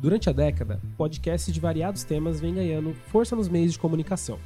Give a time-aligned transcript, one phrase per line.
[0.00, 4.38] Durante a década, podcasts de variados temas vêm ganhando força nos meios de comunicação.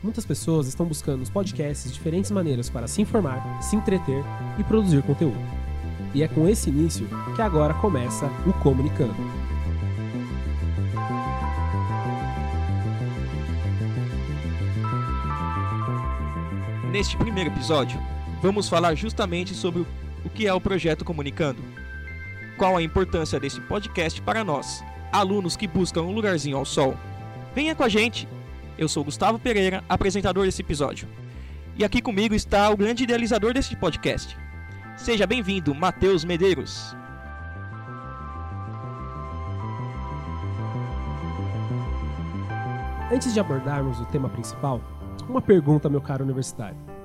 [0.00, 4.22] Muitas pessoas estão buscando nos podcasts diferentes maneiras para se informar, se entreter
[4.56, 5.36] e produzir conteúdo.
[6.14, 9.16] E é com esse início que agora começa o Comunicando.
[16.92, 18.00] Neste primeiro episódio,
[18.40, 19.84] vamos falar justamente sobre
[20.24, 21.87] o que é o projeto Comunicando.
[22.58, 26.96] Qual a importância desse podcast para nós, alunos que buscam um lugarzinho ao sol.
[27.54, 28.26] Venha com a gente!
[28.76, 31.06] Eu sou Gustavo Pereira, apresentador desse episódio.
[31.76, 34.36] E aqui comigo está o grande idealizador desse podcast.
[34.96, 36.96] Seja bem-vindo, Matheus Medeiros.
[43.12, 44.80] Antes de abordarmos o tema principal,
[45.28, 46.97] uma pergunta, meu caro universitário.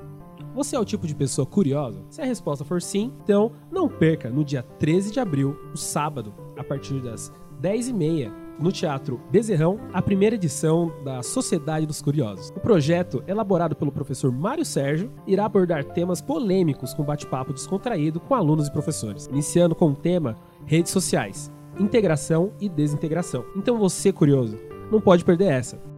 [0.53, 2.03] Você é o tipo de pessoa curiosa?
[2.11, 6.31] Se a resposta for sim, então não perca no dia 13 de abril, o sábado,
[6.55, 12.49] a partir das 10h30, no Teatro Bezerrão, a primeira edição da Sociedade dos Curiosos.
[12.55, 18.35] O projeto, elaborado pelo professor Mário Sérgio, irá abordar temas polêmicos com bate-papo descontraído com
[18.35, 20.35] alunos e professores, iniciando com o tema
[20.67, 23.43] redes sociais, integração e desintegração.
[23.55, 24.59] Então você, curioso,
[24.91, 25.92] não pode perder essa.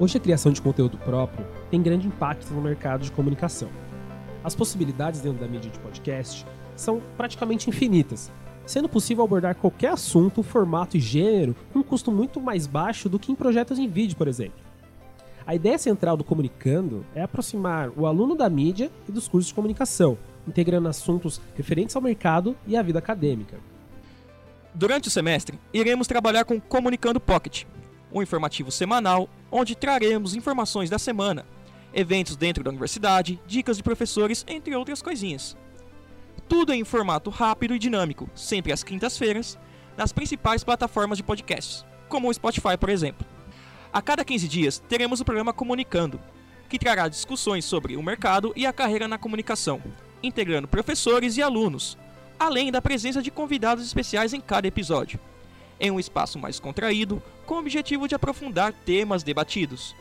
[0.00, 3.68] Hoje a criação de conteúdo próprio tem grande impacto no mercado de comunicação.
[4.42, 8.32] As possibilidades dentro da mídia de podcast são praticamente infinitas,
[8.66, 13.20] sendo possível abordar qualquer assunto, formato e gênero com um custo muito mais baixo do
[13.20, 14.58] que em projetos em vídeo, por exemplo.
[15.46, 19.54] A ideia central do Comunicando é aproximar o aluno da mídia e dos cursos de
[19.54, 23.58] comunicação, integrando assuntos referentes ao mercado e à vida acadêmica.
[24.74, 27.64] Durante o semestre, iremos trabalhar com Comunicando Pocket,
[28.12, 31.46] um informativo semanal onde traremos informações da semana,
[31.92, 35.56] eventos dentro da universidade, dicas de professores, entre outras coisinhas.
[36.48, 39.56] Tudo em formato rápido e dinâmico, sempre às quintas-feiras,
[39.96, 43.24] nas principais plataformas de podcasts, como o Spotify, por exemplo.
[43.92, 46.20] A cada 15 dias teremos o programa Comunicando,
[46.68, 49.80] que trará discussões sobre o mercado e a carreira na comunicação,
[50.20, 51.96] integrando professores e alunos,
[52.40, 55.20] além da presença de convidados especiais em cada episódio
[55.78, 59.94] em um espaço mais contraído, com o objetivo de aprofundar temas debatidos.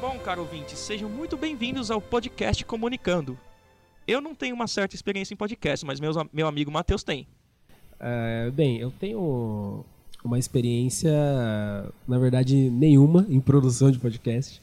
[0.00, 3.38] Bom, caro ouvinte, sejam muito bem-vindos ao podcast Comunicando.
[4.06, 7.26] Eu não tenho uma certa experiência em podcast, mas meus, meu amigo Matheus tem.
[7.94, 9.84] Uh, bem, eu tenho
[10.22, 11.12] uma experiência,
[12.06, 14.62] na verdade, nenhuma em produção de podcast.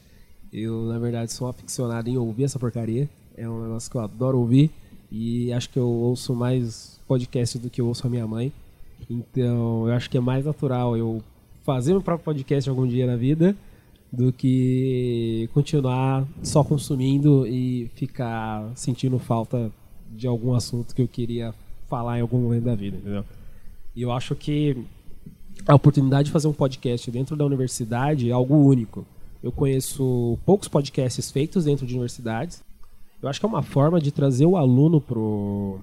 [0.52, 3.10] Eu, na verdade, sou aficionado em ouvir essa porcaria.
[3.36, 4.72] É um negócio que eu adoro ouvir.
[5.12, 8.52] E acho que eu ouço mais podcast do que eu ouço a minha mãe.
[9.10, 11.22] Então, eu acho que é mais natural eu
[11.64, 13.56] fazer meu próprio podcast algum dia na vida
[14.12, 19.72] do que continuar só consumindo e ficar sentindo falta
[20.12, 21.54] de algum assunto que eu queria
[21.88, 23.26] falar em algum momento da vida, entendeu?
[23.96, 24.78] E eu acho que
[25.66, 29.06] a oportunidade de fazer um podcast dentro da universidade é algo único.
[29.42, 32.64] Eu conheço poucos podcasts feitos dentro de universidades
[33.24, 35.80] eu acho que é uma forma de trazer o aluno pro,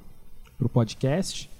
[0.58, 1.50] pro podcast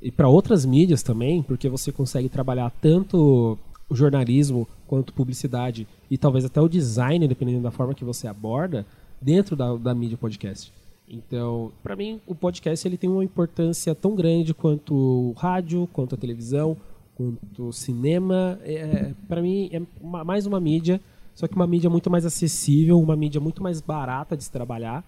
[0.00, 6.16] e para outras mídias também, porque você consegue trabalhar tanto o jornalismo quanto publicidade e
[6.16, 8.86] talvez até o design, dependendo da forma que você aborda,
[9.20, 10.72] dentro da, da mídia podcast.
[11.06, 16.14] Então, para mim, o podcast ele tem uma importância tão grande quanto o rádio, quanto
[16.14, 16.78] a televisão,
[17.14, 18.58] quanto o cinema.
[18.62, 20.98] É, para mim, é uma, mais uma mídia
[21.40, 25.02] só que uma mídia muito mais acessível, uma mídia muito mais barata de se trabalhar.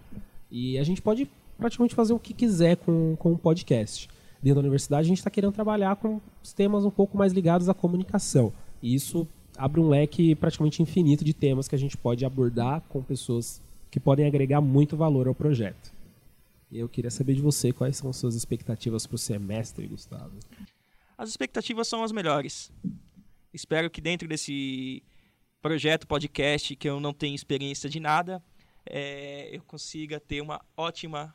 [0.50, 1.28] E a gente pode
[1.58, 4.08] praticamente fazer o que quiser com, com o podcast.
[4.42, 6.22] Dentro da universidade, a gente está querendo trabalhar com
[6.56, 8.50] temas um pouco mais ligados à comunicação.
[8.82, 9.28] E isso
[9.58, 13.60] abre um leque praticamente infinito de temas que a gente pode abordar com pessoas
[13.90, 15.92] que podem agregar muito valor ao projeto.
[16.72, 20.32] Eu queria saber de você quais são as suas expectativas para o semestre, Gustavo.
[21.18, 22.72] As expectativas são as melhores.
[23.52, 25.02] Espero que dentro desse
[25.62, 28.42] projeto, podcast, que eu não tenho experiência de nada,
[28.84, 31.32] é, eu consiga ter uma ótima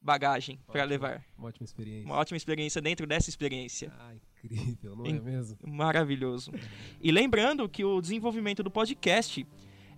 [0.00, 1.22] bagagem para levar.
[1.36, 2.06] Uma ótima experiência.
[2.06, 3.92] Uma ótima experiência dentro dessa experiência.
[3.98, 5.58] Ah, incrível, não é mesmo?
[5.66, 6.50] Maravilhoso.
[6.98, 9.46] e lembrando que o desenvolvimento do podcast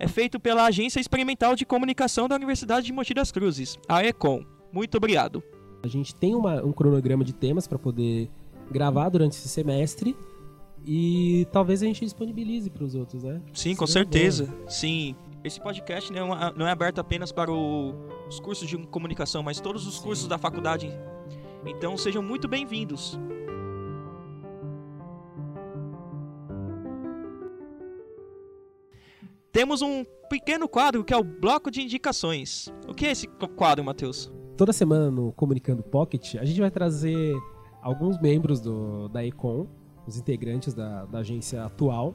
[0.00, 4.44] é feito pela Agência Experimental de Comunicação da Universidade de Mogi das Cruzes, a ECOM.
[4.72, 5.42] Muito obrigado.
[5.84, 8.28] A gente tem uma, um cronograma de temas para poder
[8.70, 10.16] gravar durante esse semestre
[10.84, 13.40] e talvez a gente disponibilize para os outros, né?
[13.52, 14.52] Sim, com certeza.
[14.69, 15.14] Sim.
[15.44, 16.20] esse podcast né,
[16.56, 17.94] não é aberto apenas para o,
[18.29, 20.02] os cursos de comunicação, mas todos os Sim.
[20.02, 20.90] cursos da faculdade.
[21.67, 23.19] Então sejam muito bem-vindos.
[29.52, 32.73] Temos um pequeno quadro que é o bloco de indicações.
[32.88, 34.32] O que é esse quadro, Matheus?
[34.56, 37.35] Toda semana no Comunicando Pocket, a gente vai trazer
[37.82, 39.69] alguns membros do, da Econ,
[40.06, 42.14] os integrantes da, da agência atual,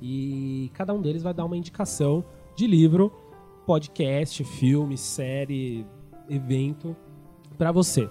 [0.00, 2.24] e cada um deles vai dar uma indicação
[2.56, 3.12] de livro,
[3.66, 5.86] podcast, filme, série,
[6.28, 6.96] evento
[7.56, 8.08] para você.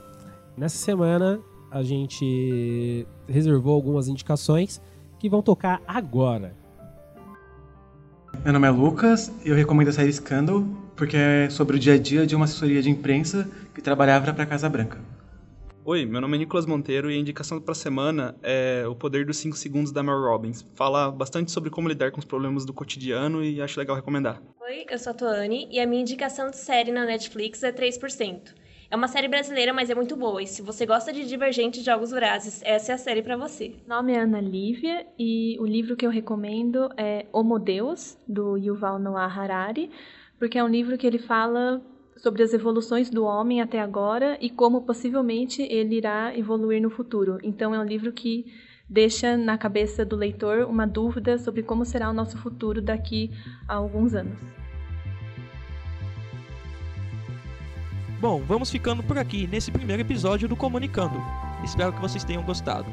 [0.56, 1.40] Nessa semana
[1.72, 4.82] a gente reservou algumas indicações
[5.20, 6.56] que vão tocar agora.
[8.44, 10.64] Meu nome é Lucas eu recomendo a série Scandal
[10.96, 14.44] porque é sobre o dia a dia de uma assessoria de imprensa que trabalhava para
[14.44, 15.00] a Casa Branca.
[15.90, 19.26] Oi, meu nome é Nicolas Monteiro e a indicação para a semana é O Poder
[19.26, 20.62] dos 5 Segundos da Mel Robbins.
[20.76, 24.42] Fala bastante sobre como lidar com os problemas do cotidiano e acho legal recomendar.
[24.60, 28.54] Oi, eu sou a Toane e a minha indicação de série na Netflix é 3%.
[28.92, 30.44] É uma série brasileira, mas é muito boa.
[30.44, 33.70] E se você gosta de Divergente Jogos Vorazes, essa é a série para você.
[33.88, 38.58] Meu nome é Ana Lívia e o livro que eu recomendo é Homo Deus, do
[38.58, 39.90] Yuval Noah Harari,
[40.38, 41.82] porque é um livro que ele fala
[42.18, 47.38] sobre as evoluções do homem até agora e como possivelmente ele irá evoluir no futuro.
[47.44, 48.46] Então é um livro que
[48.90, 53.32] deixa na cabeça do leitor uma dúvida sobre como será o nosso futuro daqui
[53.68, 54.38] a alguns anos.
[58.20, 61.22] Bom, vamos ficando por aqui nesse primeiro episódio do Comunicando.
[61.64, 62.88] Espero que vocês tenham gostado.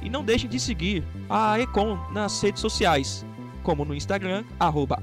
[0.00, 3.26] E não deixem de seguir a Econ nas redes sociais,
[3.62, 5.02] como no Instagram, arroba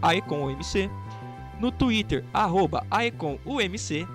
[1.59, 4.07] no Twitter, arroba AECONUMC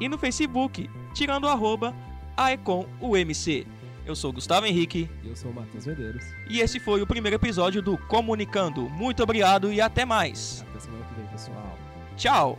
[0.00, 1.94] e no Facebook, tirando arroba
[2.36, 3.66] AECONUMC.
[4.04, 5.08] Eu sou Gustavo Henrique.
[5.22, 6.24] E eu sou o Matheus Medeiros.
[6.50, 8.88] E esse foi o primeiro episódio do Comunicando.
[8.90, 10.64] Muito obrigado e até mais.
[10.68, 11.78] Até semana que vem, pessoal.
[12.16, 12.58] Tchau.